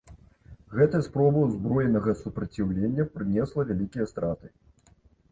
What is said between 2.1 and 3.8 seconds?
супраціўлення прынесла